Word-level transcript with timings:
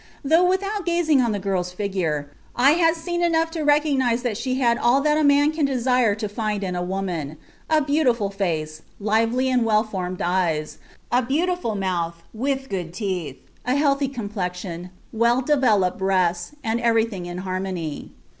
"Though 0.25 0.43
without 0.43 0.83
gazing 0.87 1.21
on 1.21 1.31
the 1.31 1.37
girl's 1.37 1.71
figure, 1.71 2.31
I 2.55 2.71
had 2.71 2.95
seen 2.95 3.21
enough 3.21 3.51
to 3.51 3.61
recognize 3.61 4.23
that 4.23 4.35
she 4.35 4.55
had 4.55 4.79
all 4.79 4.99
that 5.01 5.15
a 5.15 5.23
man 5.23 5.51
can 5.51 5.63
desire 5.63 6.15
to 6.15 6.27
find 6.27 6.63
in 6.63 6.75
a 6.75 6.81
woman: 6.81 7.37
a 7.69 7.81
beautiful 7.83 8.31
face, 8.31 8.81
lively 8.99 9.47
and 9.47 9.63
well 9.63 9.83
formed 9.83 10.19
eyes, 10.23 10.79
a 11.11 11.21
beautiful 11.21 11.75
mouth, 11.75 12.23
with 12.33 12.67
good 12.67 12.95
teeth, 12.95 13.37
a 13.63 13.75
healthy 13.75 14.07
complexion, 14.07 14.89
well 15.13 15.39
developed 15.39 15.99
breasts, 15.99 16.53
and 16.63 16.81
everything 16.81 17.27
in 17.27 17.37
harmony. 17.45 18.09